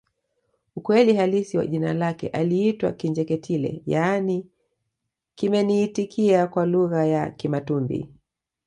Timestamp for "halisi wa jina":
1.15-1.93